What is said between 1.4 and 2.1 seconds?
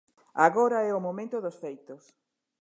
dos feitos.